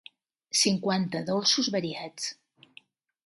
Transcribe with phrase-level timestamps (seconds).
[0.59, 2.31] Cinquanta dolços variats.